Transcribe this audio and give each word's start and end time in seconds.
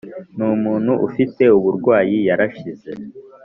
numuntu 0.37 0.91
ufite 1.07 1.43
uburwayi 1.57 2.17
yarashize. 2.27 2.89